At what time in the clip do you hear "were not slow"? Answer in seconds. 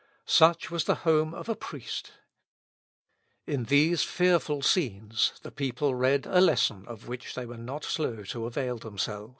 7.45-8.23